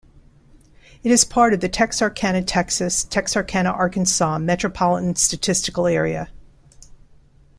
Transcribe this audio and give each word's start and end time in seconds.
It 1.03 1.11
is 1.11 1.23
part 1.23 1.53
of 1.53 1.59
the 1.59 1.69
Texarkana, 1.69 2.41
Texas- 2.41 3.03
Texarkana, 3.03 3.69
Arkansas 3.69 4.39
Metropolitan 4.39 5.15
Statistical 5.15 5.85
Area. 5.85 6.29